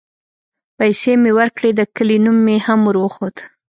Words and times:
پيسې 0.77 1.11
مې 1.21 1.31
وركړې 1.37 1.71
د 1.75 1.81
كلي 1.95 2.17
نوم 2.25 2.37
مې 2.45 2.57
هم 2.67 2.79
وروښود. 2.85 3.35